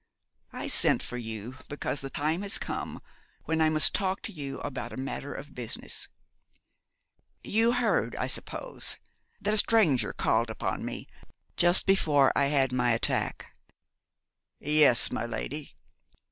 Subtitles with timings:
[0.51, 3.03] I sent for you because the time has come
[3.43, 6.07] when I must talk to you upon a matter of business.
[7.43, 8.97] You heard, I suppose,
[9.41, 11.07] that a stranger called upon me
[11.55, 13.45] just before I had my attack?'
[14.59, 15.75] 'Yes, my lady.'